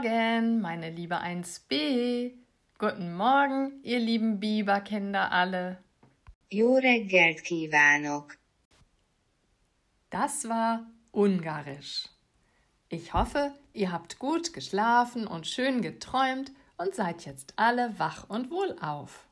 Guten 0.00 0.10
Morgen, 0.12 0.60
meine 0.60 0.90
liebe 0.90 1.16
1b. 1.16 2.32
Guten 2.78 3.16
Morgen, 3.16 3.80
ihr 3.82 3.98
lieben 3.98 4.38
Biberkinder 4.38 5.32
alle. 5.32 5.78
Jó 6.50 6.76
reggelt 6.76 7.42
kívánok! 7.42 8.36
Das 10.10 10.48
war 10.48 10.86
Ungarisch. 11.10 12.08
Ich 12.88 13.12
hoffe, 13.12 13.52
ihr 13.72 13.90
habt 13.90 14.20
gut 14.20 14.52
geschlafen 14.52 15.26
und 15.26 15.48
schön 15.48 15.82
geträumt 15.82 16.52
und 16.76 16.94
seid 16.94 17.24
jetzt 17.24 17.54
alle 17.56 17.98
wach 17.98 18.28
und 18.28 18.52
wohlauf. 18.52 19.26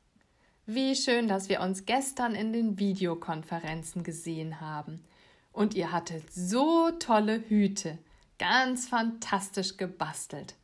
Wie 0.65 0.97
schön, 0.97 1.29
dass 1.29 1.49
wir 1.49 1.61
uns 1.61 1.85
gestern 1.85 2.35
in 2.35 2.53
den 2.53 2.79
Videokonferenzen 2.79 4.03
gesehen 4.03 4.61
haben. 4.61 5.05
Und 5.53 5.75
ihr 5.75 5.93
hattet 5.93 6.33
so 6.33 6.91
tolle 6.99 7.49
Hüte, 7.49 7.99
ganz 8.39 8.89
fantastisch 8.89 9.77
gebastelt. 9.77 10.55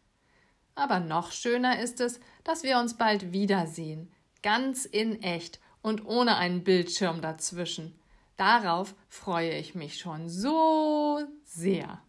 Aber 0.74 1.00
noch 1.00 1.32
schöner 1.32 1.80
ist 1.80 2.00
es, 2.00 2.20
dass 2.44 2.62
wir 2.62 2.78
uns 2.78 2.96
bald 2.96 3.32
wiedersehen, 3.32 4.10
ganz 4.42 4.84
in 4.84 5.22
echt 5.22 5.60
und 5.82 6.06
ohne 6.06 6.36
einen 6.36 6.64
Bildschirm 6.64 7.20
dazwischen. 7.20 7.98
Darauf 8.36 8.94
freue 9.08 9.56
ich 9.56 9.74
mich 9.74 9.98
schon 9.98 10.28
so 10.28 11.20
sehr. 11.44 12.00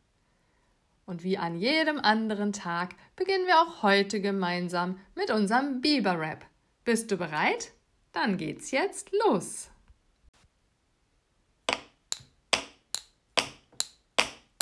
Und 1.05 1.23
wie 1.23 1.37
an 1.37 1.55
jedem 1.55 1.99
anderen 1.99 2.53
Tag 2.53 2.95
beginnen 3.15 3.45
wir 3.45 3.61
auch 3.61 3.83
heute 3.83 4.21
gemeinsam 4.21 4.99
mit 5.15 5.31
unserem 5.31 5.81
Biber-Rap. 5.81 6.45
Bist 6.85 7.11
du 7.11 7.17
bereit? 7.17 7.73
Dann 8.13 8.37
geht's 8.37 8.71
jetzt 8.71 9.11
los. 9.25 9.69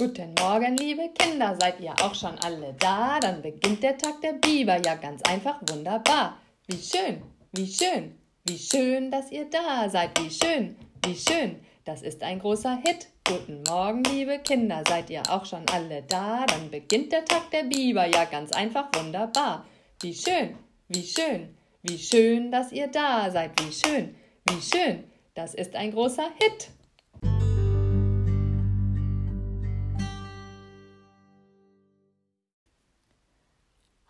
Guten 0.01 0.33
Morgen, 0.39 0.77
liebe 0.77 1.09
Kinder, 1.09 1.55
seid 1.61 1.79
ihr 1.79 1.93
auch 2.01 2.15
schon 2.15 2.35
alle 2.39 2.73
da? 2.79 3.19
Dann 3.19 3.39
beginnt 3.39 3.83
der 3.83 3.95
Tag 3.99 4.19
der 4.21 4.33
Biber, 4.33 4.83
ja 4.83 4.95
ganz 4.95 5.21
einfach 5.29 5.59
wunderbar. 5.69 6.39
Wie 6.65 6.81
schön, 6.81 7.21
wie 7.51 7.67
schön, 7.67 8.15
wie 8.43 8.57
schön, 8.57 9.11
dass 9.11 9.31
ihr 9.31 9.47
da 9.47 9.87
seid, 9.87 10.19
wie 10.19 10.31
schön, 10.31 10.75
wie 11.05 11.13
schön, 11.13 11.59
das 11.85 12.01
ist 12.01 12.23
ein 12.23 12.39
großer 12.39 12.79
Hit. 12.83 13.09
Guten 13.27 13.61
Morgen, 13.69 14.03
liebe 14.05 14.39
Kinder, 14.39 14.81
seid 14.87 15.11
ihr 15.11 15.21
auch 15.29 15.45
schon 15.45 15.69
alle 15.71 16.01
da? 16.01 16.47
Dann 16.47 16.71
beginnt 16.71 17.11
der 17.11 17.23
Tag 17.23 17.51
der 17.51 17.65
Biber, 17.65 18.07
ja 18.07 18.25
ganz 18.25 18.51
einfach 18.53 18.87
wunderbar. 18.95 19.67
Wie 20.01 20.15
schön, 20.15 20.57
wie 20.87 21.03
schön, 21.03 21.55
wie 21.83 21.99
schön, 21.99 22.51
dass 22.51 22.71
ihr 22.71 22.87
da 22.87 23.29
seid, 23.29 23.51
wie 23.63 23.71
schön, 23.71 24.15
wie 24.49 24.61
schön, 24.63 25.03
das 25.35 25.53
ist 25.53 25.75
ein 25.75 25.91
großer 25.91 26.31
Hit. 26.39 26.71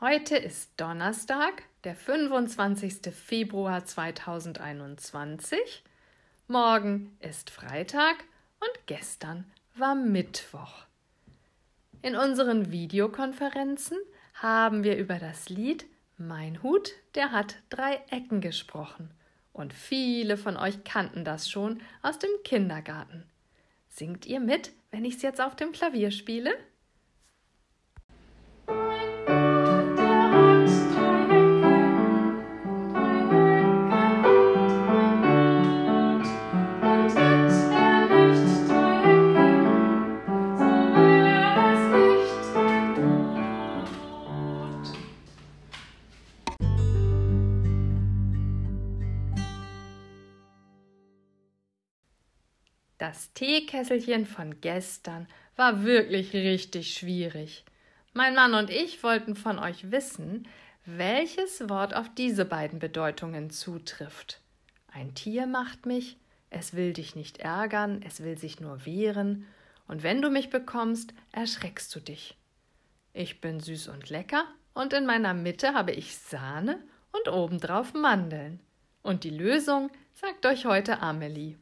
Heute 0.03 0.35
ist 0.35 0.71
Donnerstag, 0.77 1.61
der 1.83 1.93
25. 1.93 3.13
Februar 3.13 3.85
2021 3.85 5.83
Morgen 6.47 7.15
ist 7.19 7.51
Freitag 7.51 8.15
und 8.59 8.87
gestern 8.87 9.45
war 9.75 9.93
Mittwoch. 9.93 10.85
In 12.01 12.15
unseren 12.15 12.71
Videokonferenzen 12.71 13.95
haben 14.33 14.83
wir 14.83 14.97
über 14.97 15.19
das 15.19 15.49
Lied 15.49 15.85
Mein 16.17 16.63
Hut, 16.63 16.93
der 17.13 17.31
hat 17.31 17.57
drei 17.69 18.01
Ecken 18.09 18.41
gesprochen. 18.41 19.11
Und 19.53 19.71
viele 19.71 20.35
von 20.35 20.57
euch 20.57 20.83
kannten 20.83 21.23
das 21.23 21.47
schon 21.47 21.79
aus 22.01 22.17
dem 22.17 22.31
Kindergarten. 22.43 23.25
Singt 23.87 24.25
ihr 24.25 24.39
mit, 24.39 24.71
wenn 24.89 25.05
ich 25.05 25.17
es 25.17 25.21
jetzt 25.21 25.41
auf 25.41 25.55
dem 25.55 25.71
Klavier 25.71 26.09
spiele? 26.09 26.55
Das 53.11 53.33
Teekesselchen 53.33 54.25
von 54.25 54.61
gestern 54.61 55.27
war 55.57 55.83
wirklich 55.83 56.31
richtig 56.31 56.93
schwierig. 56.93 57.65
Mein 58.13 58.35
Mann 58.35 58.53
und 58.53 58.69
ich 58.69 59.03
wollten 59.03 59.35
von 59.35 59.59
euch 59.59 59.91
wissen, 59.91 60.47
welches 60.85 61.67
Wort 61.67 61.93
auf 61.93 62.07
diese 62.15 62.45
beiden 62.45 62.79
Bedeutungen 62.79 63.49
zutrifft. 63.49 64.39
Ein 64.93 65.13
Tier 65.13 65.45
macht 65.45 65.85
mich, 65.85 66.15
es 66.51 66.73
will 66.73 66.93
dich 66.93 67.13
nicht 67.17 67.39
ärgern, 67.39 68.01
es 68.07 68.23
will 68.23 68.37
sich 68.37 68.61
nur 68.61 68.85
wehren, 68.85 69.45
und 69.89 70.03
wenn 70.03 70.21
du 70.21 70.29
mich 70.29 70.49
bekommst, 70.49 71.13
erschreckst 71.33 71.93
du 71.93 71.99
dich. 71.99 72.37
Ich 73.11 73.41
bin 73.41 73.59
süß 73.59 73.89
und 73.89 74.09
lecker, 74.09 74.45
und 74.73 74.93
in 74.93 75.05
meiner 75.05 75.33
Mitte 75.33 75.73
habe 75.73 75.91
ich 75.91 76.15
Sahne 76.15 76.81
und 77.11 77.27
obendrauf 77.27 77.93
Mandeln. 77.93 78.61
Und 79.03 79.25
die 79.25 79.31
Lösung 79.31 79.91
sagt 80.13 80.45
euch 80.45 80.65
heute 80.65 81.01
Amelie. 81.01 81.57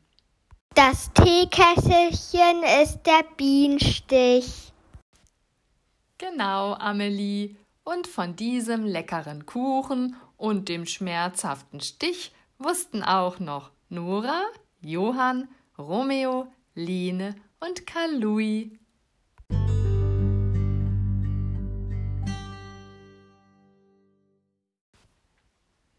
Das 0.76 1.12
Teekesselchen 1.14 2.64
ist 2.82 3.02
der 3.04 3.24
Bienenstich. 3.36 4.72
Genau, 6.18 6.74
Amelie. 6.74 7.56
Und 7.84 8.08
von 8.08 8.36
diesem 8.36 8.86
leckeren 8.86 9.46
Kuchen 9.46 10.16
und 10.38 10.70
dem 10.70 10.86
schmerzhaften 10.86 11.82
Stich 11.82 12.32
wussten 12.60 13.04
auch 13.04 13.40
noch 13.40 13.72
Nora, 13.90 14.44
Johann, 14.82 15.50
Romeo, 15.78 16.48
Lene 16.76 17.36
und 17.60 17.88
Karl 17.88 18.22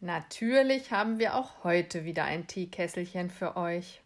Natürlich 0.00 0.90
haben 0.92 1.18
wir 1.18 1.34
auch 1.34 1.64
heute 1.64 2.04
wieder 2.04 2.24
ein 2.24 2.46
Teekesselchen 2.46 3.28
für 3.30 3.56
euch. 3.56 4.00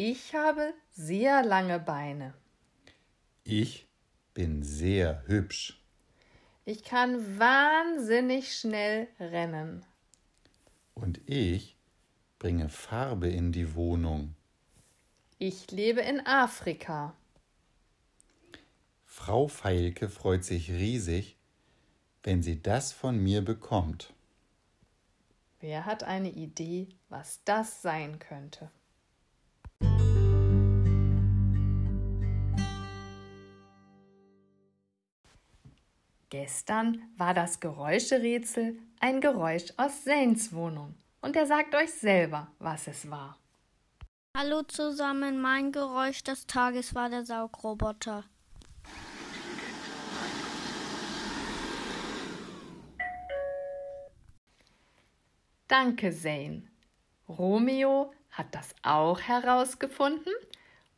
Ich 0.00 0.32
habe 0.32 0.74
sehr 0.92 1.42
lange 1.42 1.80
Beine. 1.80 2.32
Ich 3.42 3.88
bin 4.32 4.62
sehr 4.62 5.24
hübsch. 5.26 5.82
Ich 6.64 6.84
kann 6.84 7.36
wahnsinnig 7.40 8.56
schnell 8.56 9.08
rennen. 9.18 9.84
Und 10.94 11.20
ich 11.28 11.76
bringe 12.38 12.68
Farbe 12.68 13.28
in 13.28 13.50
die 13.50 13.74
Wohnung. 13.74 14.36
Ich 15.40 15.72
lebe 15.72 16.02
in 16.02 16.24
Afrika. 16.24 17.16
Frau 19.04 19.48
Feilke 19.48 20.08
freut 20.08 20.44
sich 20.44 20.70
riesig, 20.70 21.36
wenn 22.22 22.44
sie 22.44 22.62
das 22.62 22.92
von 22.92 23.18
mir 23.20 23.44
bekommt. 23.44 24.14
Wer 25.58 25.86
hat 25.86 26.04
eine 26.04 26.30
Idee, 26.30 26.86
was 27.08 27.42
das 27.44 27.82
sein 27.82 28.20
könnte? 28.20 28.70
Gestern 36.30 37.10
war 37.16 37.32
das 37.32 37.58
Geräuscherätsel 37.58 38.78
ein 39.00 39.22
Geräusch 39.22 39.72
aus 39.78 40.04
Zanes 40.04 40.52
Wohnung 40.52 40.94
und 41.22 41.34
er 41.36 41.46
sagt 41.46 41.74
euch 41.74 41.90
selber, 41.90 42.48
was 42.58 42.86
es 42.86 43.10
war. 43.10 43.38
Hallo 44.36 44.62
zusammen, 44.62 45.40
mein 45.40 45.72
Geräusch 45.72 46.22
des 46.22 46.46
Tages 46.46 46.94
war 46.94 47.08
der 47.08 47.24
Saugroboter. 47.24 48.24
Danke, 55.66 56.12
Zane. 56.12 56.62
Romeo 57.26 58.12
hat 58.32 58.54
das 58.54 58.74
auch 58.82 59.20
herausgefunden 59.20 60.32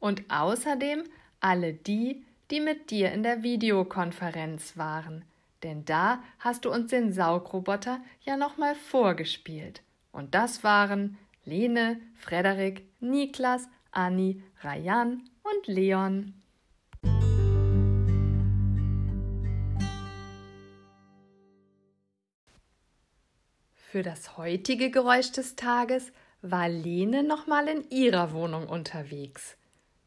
und 0.01 0.25
außerdem 0.29 1.05
alle 1.39 1.73
die, 1.73 2.27
die 2.51 2.61
mit 2.61 2.91
dir 2.91 3.13
in 3.13 3.23
der 3.23 3.43
Videokonferenz 3.43 4.77
waren, 4.77 5.25
denn 5.63 5.85
da 5.85 6.23
hast 6.39 6.65
du 6.65 6.73
uns 6.73 6.91
den 6.91 7.13
Saugroboter 7.13 8.01
ja 8.23 8.37
nochmal 8.37 8.75
vorgespielt. 8.75 9.83
Und 10.13 10.35
das 10.35 10.65
waren 10.65 11.19
Lene, 11.45 12.01
Frederik, 12.15 12.87
Niklas, 13.01 13.69
Anni, 13.93 14.43
Rayan 14.63 15.29
und 15.43 15.67
Leon. 15.67 16.35
Für 23.75 24.03
das 24.03 24.37
heutige 24.37 24.91
Geräusch 24.91 25.33
des 25.33 25.57
Tages 25.57 26.13
war 26.43 26.69
Lene 26.69 27.25
nochmal 27.25 27.67
in 27.69 27.91
ihrer 27.91 28.33
Wohnung 28.33 28.69
unterwegs. 28.69 29.57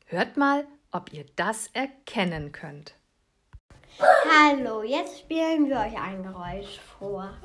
Hört 0.06 0.38
mal, 0.38 0.66
ob 0.94 1.12
ihr 1.12 1.26
das 1.36 1.68
erkennen 1.74 2.52
könnt. 2.52 2.94
Hallo, 4.00 4.84
jetzt 4.84 5.20
spielen 5.20 5.68
wir 5.68 5.78
euch 5.78 5.98
ein 6.00 6.24
Geräusch 6.24 6.80
vor. 6.98 7.38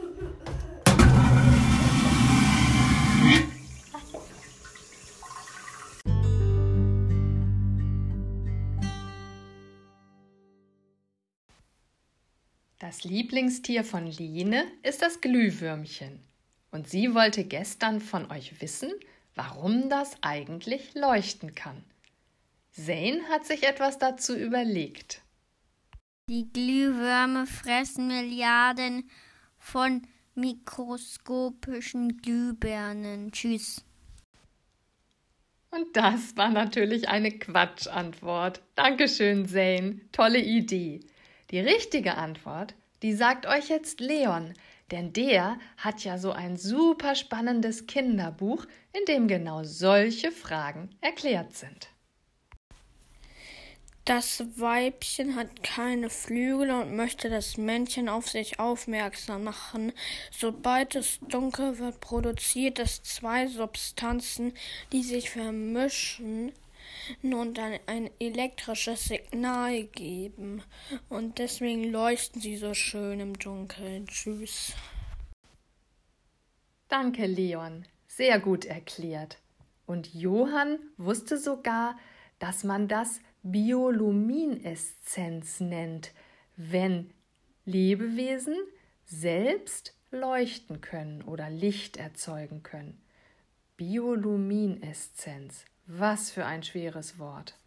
Das 12.79 13.05
Lieblingstier 13.05 13.85
von 13.85 14.06
Line 14.06 14.65
ist 14.83 15.03
das 15.03 15.21
Glühwürmchen. 15.21 16.21
Und 16.71 16.89
sie 16.89 17.15
wollte 17.15 17.45
gestern 17.45 18.00
von 18.00 18.31
euch 18.31 18.61
wissen, 18.62 18.93
warum 19.35 19.91
das 19.91 20.17
eigentlich 20.23 20.95
leuchten 20.95 21.55
kann. 21.55 21.85
Zane 22.70 23.23
hat 23.29 23.44
sich 23.47 23.65
etwas 23.65 23.99
dazu 23.99 24.37
überlegt. 24.37 25.23
Die 26.29 26.53
Glühwürmer 26.53 27.47
fressen 27.47 28.09
Milliarden 28.09 29.09
von 29.59 30.03
mikroskopischen 30.35 32.19
Glühbirnen. 32.19 33.32
Tschüss. 33.32 33.85
Und 35.70 35.97
das 35.97 36.37
war 36.37 36.50
natürlich 36.50 37.09
eine 37.09 37.31
Quatschantwort. 37.31 38.62
Dankeschön, 38.75 39.47
Zane. 39.47 40.00
Tolle 40.12 40.41
Idee. 40.41 41.00
Die 41.50 41.61
richtige 41.61 42.17
Antwort, 42.17 42.75
die 43.03 43.14
sagt 43.14 43.47
euch 43.47 43.69
jetzt 43.69 44.00
Leon, 44.00 44.55
denn 44.91 45.12
der 45.12 45.59
hat 45.76 46.05
ja 46.05 46.19
so 46.19 46.32
ein 46.32 46.56
super 46.56 47.14
spannendes 47.14 47.87
Kinderbuch, 47.87 48.67
in 48.93 49.05
dem 49.06 49.29
genau 49.29 49.64
solche 49.64 50.32
Fragen 50.32 50.91
erklärt 51.00 51.55
sind. 51.55 51.88
Das 54.08 54.43
Weibchen 54.58 55.37
hat 55.37 55.62
keine 55.62 56.08
Flügel 56.08 56.70
und 56.70 56.96
möchte 56.96 57.28
das 57.28 57.58
Männchen 57.58 58.08
auf 58.08 58.26
sich 58.26 58.58
aufmerksam 58.58 59.44
machen. 59.44 59.93
Sobald 60.31 60.94
es 60.94 61.20
dunkel 61.20 61.78
wird, 61.78 62.00
produziert 62.00 62.78
es 62.78 63.02
zwei 63.02 63.49
Substanzen, 63.49 64.55
die 64.93 65.02
sich 65.02 65.28
vermischen 65.28 66.52
und 67.22 67.58
dann 67.58 67.78
ein 67.84 68.08
elektrisches 68.19 69.05
Signal 69.05 69.82
geben. 69.82 70.62
Und 71.11 71.37
deswegen 71.37 71.84
leuchten 71.84 72.40
sie 72.40 72.56
so 72.56 72.72
schön 72.72 73.20
im 73.20 73.38
Dunkeln. 73.38 74.06
Tschüss. 74.06 74.72
Danke, 76.88 77.26
Leon. 77.26 77.84
Sehr 78.06 78.40
gut 78.40 78.64
erklärt. 78.64 79.37
Und 79.84 80.14
Johann 80.14 80.78
wusste 80.96 81.37
sogar, 81.37 81.99
dass 82.38 82.64
man 82.64 82.88
das 82.88 83.20
Biolumineszenz 83.53 85.61
nennt, 85.61 86.12
wenn 86.56 87.12
Lebewesen 87.65 88.56
selbst 89.05 89.95
leuchten 90.11 90.81
können 90.81 91.23
oder 91.23 91.50
Licht 91.50 91.97
erzeugen 91.97 92.62
können. 92.62 93.00
Biolumineszenz. 93.77 95.65
Was 95.87 96.31
für 96.31 96.45
ein 96.45 96.62
schweres 96.62 97.19
Wort. 97.19 97.59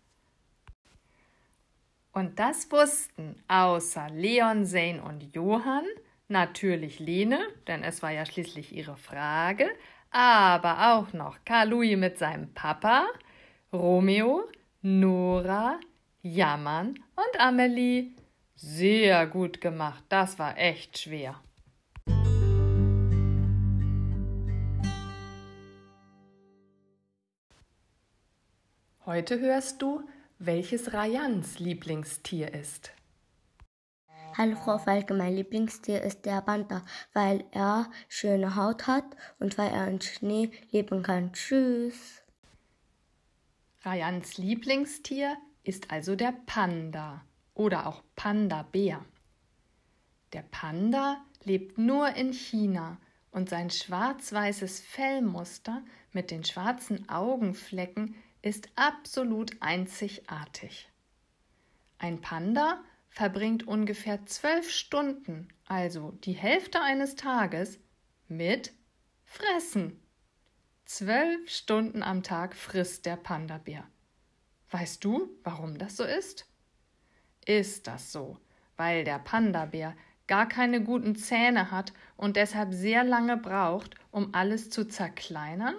Und 2.11 2.39
das 2.39 2.69
wussten 2.71 3.41
außer 3.47 4.09
Leon, 4.09 4.65
Zane 4.65 5.01
und 5.01 5.33
Johann, 5.33 5.85
natürlich 6.27 6.99
Lene, 6.99 7.39
denn 7.67 7.83
es 7.83 8.03
war 8.03 8.11
ja 8.11 8.25
schließlich 8.25 8.75
ihre 8.75 8.97
Frage, 8.97 9.69
aber 10.11 10.93
auch 10.93 11.13
noch 11.13 11.37
Karl 11.45 11.69
Louis 11.69 11.97
mit 11.97 12.17
seinem 12.17 12.53
Papa, 12.53 13.07
Romeo, 13.71 14.43
Nora, 14.83 15.79
Jammern 16.23 16.95
und 17.15 17.39
Amelie. 17.39 18.15
Sehr 18.55 19.27
gut 19.27 19.61
gemacht, 19.61 20.03
das 20.09 20.39
war 20.39 20.57
echt 20.57 20.97
schwer. 20.97 21.39
Heute 29.05 29.39
hörst 29.39 29.83
du, 29.83 30.01
welches 30.39 30.93
Rayans 30.93 31.59
Lieblingstier 31.59 32.51
ist. 32.51 32.89
Hallo 34.35 34.55
Frau 34.55 34.79
Falke, 34.79 35.13
mein 35.13 35.35
Lieblingstier 35.35 36.01
ist 36.01 36.25
der 36.25 36.41
Panther, 36.41 36.83
weil 37.13 37.43
er 37.51 37.91
schöne 38.07 38.55
Haut 38.55 38.87
hat 38.87 39.05
und 39.37 39.59
weil 39.59 39.69
er 39.69 39.87
im 39.87 40.01
Schnee 40.01 40.49
leben 40.71 41.03
kann. 41.03 41.33
Tschüss. 41.33 42.20
Rayans 43.83 44.37
Lieblingstier 44.37 45.37
ist 45.63 45.89
also 45.89 46.15
der 46.15 46.33
Panda 46.45 47.25
oder 47.55 47.87
auch 47.87 48.03
Panda-Bär. 48.15 49.03
Der 50.33 50.43
Panda 50.43 51.25
lebt 51.43 51.77
nur 51.77 52.09
in 52.09 52.31
China 52.31 52.97
und 53.31 53.49
sein 53.49 53.69
schwarz-weißes 53.69 54.81
Fellmuster 54.81 55.81
mit 56.11 56.29
den 56.29 56.43
schwarzen 56.43 57.09
Augenflecken 57.09 58.15
ist 58.41 58.69
absolut 58.75 59.51
einzigartig. 59.61 60.89
Ein 61.97 62.21
Panda 62.21 62.83
verbringt 63.09 63.67
ungefähr 63.67 64.25
zwölf 64.25 64.69
Stunden, 64.69 65.47
also 65.65 66.11
die 66.23 66.33
Hälfte 66.33 66.81
eines 66.81 67.15
Tages, 67.15 67.79
mit 68.27 68.73
Fressen. 69.25 70.00
Zwölf 70.93 71.49
Stunden 71.49 72.03
am 72.03 72.21
Tag 72.21 72.53
frisst 72.53 73.05
der 73.05 73.15
Panda-Bär. 73.15 73.85
Weißt 74.71 75.01
du, 75.05 75.29
warum 75.41 75.77
das 75.77 75.95
so 75.95 76.03
ist? 76.03 76.45
Ist 77.45 77.87
das 77.87 78.11
so, 78.11 78.37
weil 78.75 79.05
der 79.05 79.17
Panda-Bär 79.17 79.95
gar 80.27 80.49
keine 80.49 80.83
guten 80.83 81.15
Zähne 81.15 81.71
hat 81.71 81.93
und 82.17 82.35
deshalb 82.35 82.73
sehr 82.73 83.05
lange 83.05 83.37
braucht, 83.37 83.95
um 84.11 84.35
alles 84.35 84.69
zu 84.69 84.85
zerkleinern? 84.85 85.75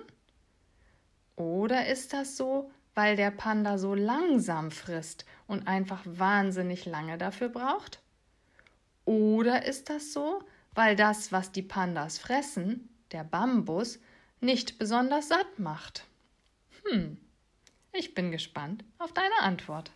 Oder 1.36 1.88
ist 1.88 2.14
das 2.14 2.38
so, 2.38 2.70
weil 2.94 3.14
der 3.14 3.32
Panda 3.32 3.76
so 3.76 3.94
langsam 3.94 4.70
frisst 4.70 5.26
und 5.46 5.68
einfach 5.68 6.00
wahnsinnig 6.06 6.86
lange 6.86 7.18
dafür 7.18 7.50
braucht? 7.50 8.00
Oder 9.04 9.66
ist 9.66 9.90
das 9.90 10.14
so, 10.14 10.42
weil 10.74 10.96
das, 10.96 11.32
was 11.32 11.52
die 11.52 11.60
Pandas 11.60 12.16
fressen, 12.16 12.88
der 13.12 13.24
Bambus, 13.24 14.00
nicht 14.42 14.78
besonders 14.78 15.28
satt 15.28 15.58
macht? 15.58 16.04
Hm, 16.84 17.16
ich 17.92 18.14
bin 18.14 18.30
gespannt 18.30 18.84
auf 18.98 19.12
deine 19.12 19.40
Antwort. 19.40 19.92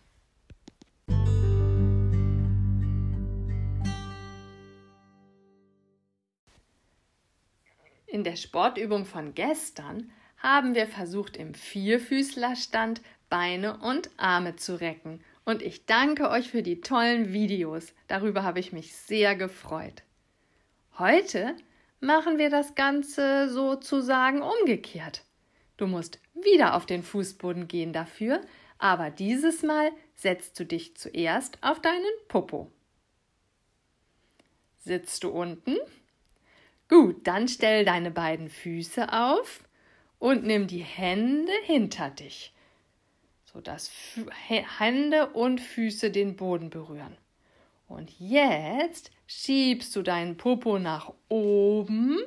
In 8.07 8.23
der 8.23 8.37
Sportübung 8.37 9.05
von 9.05 9.33
gestern 9.35 10.09
haben 10.37 10.75
wir 10.75 10.87
versucht, 10.87 11.35
im 11.35 11.53
Vierfüßlerstand 11.53 13.01
Beine 13.29 13.77
und 13.79 14.09
Arme 14.15 14.55
zu 14.55 14.79
recken. 14.79 15.21
Und 15.43 15.61
ich 15.61 15.85
danke 15.85 16.29
euch 16.29 16.49
für 16.49 16.63
die 16.63 16.79
tollen 16.79 17.33
Videos. 17.33 17.93
Darüber 18.07 18.43
habe 18.43 18.59
ich 18.59 18.71
mich 18.71 18.95
sehr 18.95 19.35
gefreut. 19.35 20.03
Heute 20.97 21.55
machen 21.99 22.37
wir 22.37 22.49
das 22.49 22.75
Ganze 22.75 23.49
sozusagen 23.49 24.41
umgekehrt. 24.41 25.23
Du 25.77 25.87
musst 25.87 26.19
wieder 26.33 26.75
auf 26.75 26.85
den 26.85 27.03
Fußboden 27.03 27.67
gehen 27.67 27.93
dafür, 27.93 28.41
aber 28.77 29.09
dieses 29.09 29.63
Mal 29.63 29.91
setzt 30.15 30.59
du 30.59 30.65
dich 30.65 30.95
zuerst 30.95 31.61
auf 31.61 31.81
deinen 31.81 32.03
Popo. 32.27 32.71
Sitzt 34.79 35.23
du 35.23 35.29
unten? 35.29 35.77
Gut, 36.87 37.27
dann 37.27 37.47
stell 37.47 37.83
deine 37.83 38.11
beiden 38.11 38.49
Füße 38.49 39.11
auf 39.11 39.63
und 40.19 40.45
nimm 40.45 40.67
die 40.67 40.83
Hände 40.83 41.51
hinter 41.63 42.09
dich, 42.09 42.53
sodass 43.43 43.91
Hände 44.79 45.27
und 45.31 45.59
Füße 45.59 46.11
den 46.11 46.35
Boden 46.35 46.69
berühren. 46.69 47.17
Und 47.87 48.11
jetzt 48.19 49.11
schiebst 49.25 49.95
du 49.95 50.01
deinen 50.01 50.35
Popo 50.35 50.77
nach 50.77 51.13
oben 51.29 52.19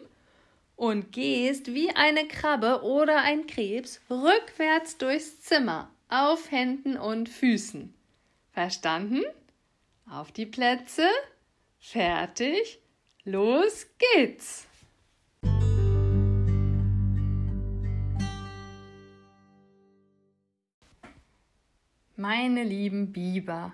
und 0.75 1.13
gehst 1.13 1.75
wie 1.75 1.91
eine 1.95 2.27
Krabbe 2.27 2.83
oder 2.83 3.23
ein 3.23 3.47
Krebs 3.47 4.01
rückwärts 4.09 4.97
durchs 4.97 5.43
Zimmer 5.43 5.91
auf 6.09 6.51
Händen 6.51 6.97
und 6.97 7.29
Füßen. 7.29 7.93
Verstanden? 8.53 9.23
Auf 10.11 10.33
die 10.33 10.47
Plätze. 10.47 11.07
Fertig. 11.79 12.81
Los 13.25 13.87
geht's. 14.15 14.67
Meine 22.17 22.65
lieben 22.65 23.13
Biber, 23.13 23.73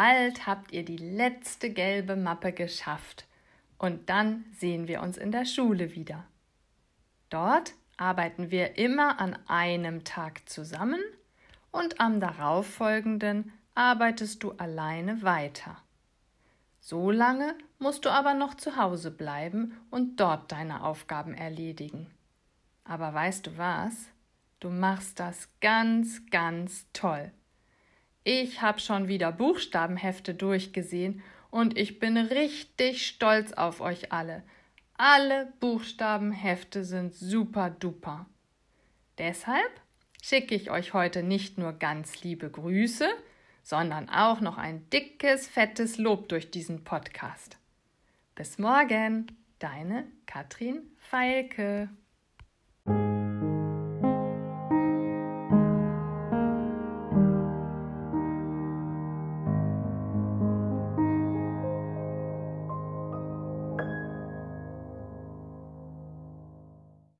Bald 0.00 0.46
habt 0.46 0.70
ihr 0.70 0.84
die 0.84 0.96
letzte 0.96 1.70
gelbe 1.70 2.14
Mappe 2.14 2.52
geschafft 2.52 3.26
und 3.78 4.08
dann 4.08 4.44
sehen 4.52 4.86
wir 4.86 5.02
uns 5.02 5.16
in 5.16 5.32
der 5.32 5.44
Schule 5.44 5.96
wieder. 5.96 6.24
Dort 7.30 7.74
arbeiten 7.96 8.52
wir 8.52 8.78
immer 8.78 9.18
an 9.18 9.36
einem 9.48 10.04
Tag 10.04 10.48
zusammen 10.48 11.00
und 11.72 12.00
am 12.00 12.20
darauffolgenden 12.20 13.52
arbeitest 13.74 14.44
du 14.44 14.52
alleine 14.52 15.22
weiter. 15.22 15.76
So 16.78 17.10
lange 17.10 17.56
musst 17.80 18.04
du 18.04 18.10
aber 18.10 18.34
noch 18.34 18.54
zu 18.54 18.76
Hause 18.76 19.10
bleiben 19.10 19.76
und 19.90 20.20
dort 20.20 20.52
deine 20.52 20.84
Aufgaben 20.84 21.34
erledigen. 21.34 22.06
Aber 22.84 23.12
weißt 23.14 23.48
du 23.48 23.58
was? 23.58 23.96
Du 24.60 24.70
machst 24.70 25.18
das 25.18 25.48
ganz, 25.60 26.24
ganz 26.30 26.86
toll. 26.92 27.32
Ich 28.30 28.60
habe 28.60 28.78
schon 28.78 29.08
wieder 29.08 29.32
Buchstabenhefte 29.32 30.34
durchgesehen 30.34 31.22
und 31.50 31.78
ich 31.78 31.98
bin 31.98 32.18
richtig 32.18 33.06
stolz 33.06 33.54
auf 33.54 33.80
euch 33.80 34.12
alle. 34.12 34.42
Alle 34.98 35.50
Buchstabenhefte 35.60 36.84
sind 36.84 37.14
super 37.14 37.70
duper. 37.70 38.26
Deshalb 39.16 39.80
schicke 40.22 40.54
ich 40.54 40.70
euch 40.70 40.92
heute 40.92 41.22
nicht 41.22 41.56
nur 41.56 41.72
ganz 41.72 42.22
liebe 42.22 42.50
Grüße, 42.50 43.08
sondern 43.62 44.10
auch 44.10 44.42
noch 44.42 44.58
ein 44.58 44.90
dickes, 44.90 45.48
fettes 45.48 45.96
Lob 45.96 46.28
durch 46.28 46.50
diesen 46.50 46.84
Podcast. 46.84 47.56
Bis 48.34 48.58
morgen, 48.58 49.38
deine 49.58 50.04
Katrin 50.26 50.82
Feilke. 50.98 51.88